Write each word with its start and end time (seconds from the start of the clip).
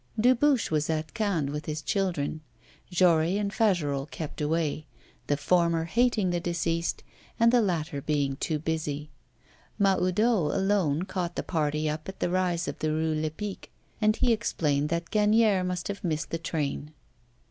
Dubuche 0.19 0.71
was 0.71 0.89
at 0.89 1.13
Cannes 1.13 1.51
with 1.51 1.67
his 1.67 1.79
children. 1.83 2.41
Jory 2.89 3.37
and 3.37 3.53
Fagerolles 3.53 4.09
kept 4.09 4.41
away, 4.41 4.87
the 5.27 5.37
former 5.37 5.83
hating 5.83 6.31
the 6.31 6.39
deceased 6.39 7.03
and 7.39 7.51
the 7.51 7.61
latter 7.61 8.01
being 8.01 8.35
too 8.37 8.57
busy. 8.57 9.11
Mahoudeau 9.77 10.47
alone 10.55 11.03
caught 11.03 11.35
the 11.35 11.43
party 11.43 11.87
up 11.87 12.09
at 12.09 12.19
the 12.19 12.31
rise 12.31 12.67
of 12.67 12.79
the 12.79 12.91
Rue 12.91 13.13
Lepic, 13.13 13.69
and 14.01 14.15
he 14.15 14.33
explained 14.33 14.89
that 14.89 15.11
Gagnière 15.11 15.63
must 15.63 15.87
have 15.87 16.03
missed 16.03 16.31
the 16.31 16.39
train. 16.39 16.93